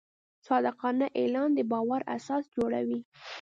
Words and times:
صادقانه 0.47 1.05
اعلان 1.19 1.49
د 1.57 1.59
باور 1.71 2.01
اساس 2.17 2.43
جوړوي. 2.55 2.99